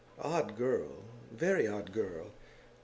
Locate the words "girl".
0.57-1.03, 1.91-2.31